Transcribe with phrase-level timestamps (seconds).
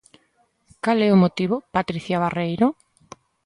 [0.83, 2.67] Cal é o motivo, Patricia Barreiro?